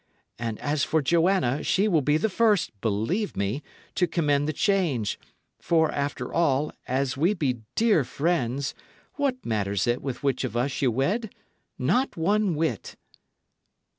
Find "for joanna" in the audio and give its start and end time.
0.83-1.61